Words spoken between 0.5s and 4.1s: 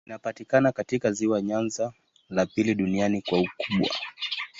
katika ziwa Nyanza, la pili duniani kwa ukubwa.